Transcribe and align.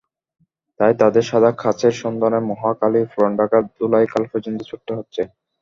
তাই 0.79 0.93
তাদের 1.01 1.23
সাদা 1.23 1.51
কাচের 1.61 1.93
সন্ধানে 2.01 2.39
মহাখালী, 2.49 3.01
পুরান 3.11 3.33
ঢাকার 3.39 3.63
ধোলাইখাল 3.75 4.23
পর্যন্ত 4.31 4.59
ছুটতে 4.69 4.91
হচ্ছে। 4.97 5.21